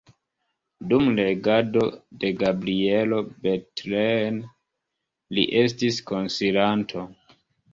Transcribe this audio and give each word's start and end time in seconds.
Dum 0.93 1.09
regado 1.19 1.83
de 2.23 2.31
Gabrielo 2.39 3.19
Bethlen 3.45 4.41
li 5.39 5.45
estis 5.63 6.01
konsilanto. 6.11 7.07